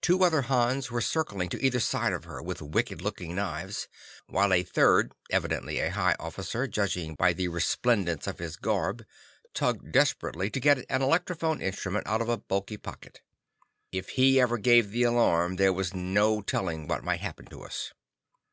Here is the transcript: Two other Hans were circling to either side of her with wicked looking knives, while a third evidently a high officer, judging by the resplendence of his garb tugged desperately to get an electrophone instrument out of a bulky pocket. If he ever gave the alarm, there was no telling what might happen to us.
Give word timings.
Two 0.00 0.22
other 0.22 0.42
Hans 0.42 0.92
were 0.92 1.00
circling 1.00 1.48
to 1.48 1.60
either 1.60 1.80
side 1.80 2.12
of 2.12 2.22
her 2.26 2.40
with 2.40 2.62
wicked 2.62 3.02
looking 3.02 3.34
knives, 3.34 3.88
while 4.28 4.52
a 4.54 4.62
third 4.62 5.12
evidently 5.30 5.80
a 5.80 5.90
high 5.90 6.14
officer, 6.20 6.68
judging 6.68 7.16
by 7.16 7.32
the 7.32 7.48
resplendence 7.48 8.28
of 8.28 8.38
his 8.38 8.54
garb 8.54 9.04
tugged 9.52 9.90
desperately 9.90 10.48
to 10.48 10.60
get 10.60 10.86
an 10.88 11.00
electrophone 11.02 11.60
instrument 11.60 12.06
out 12.06 12.22
of 12.22 12.28
a 12.28 12.36
bulky 12.38 12.76
pocket. 12.76 13.20
If 13.90 14.10
he 14.10 14.40
ever 14.40 14.58
gave 14.58 14.92
the 14.92 15.02
alarm, 15.02 15.56
there 15.56 15.72
was 15.72 15.92
no 15.92 16.40
telling 16.40 16.86
what 16.86 17.02
might 17.02 17.18
happen 17.18 17.46
to 17.46 17.62
us. 17.64 17.92